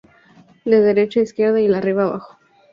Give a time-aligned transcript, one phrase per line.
[0.65, 2.39] De derecha a izquierda y de arriba a abajo.